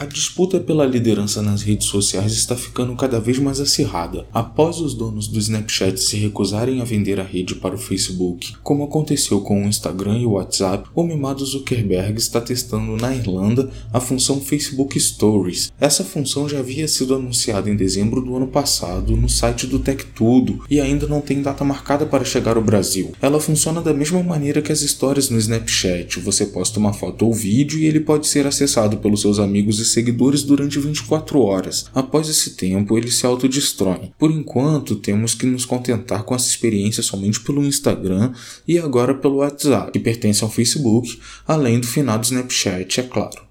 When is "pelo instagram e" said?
37.40-38.78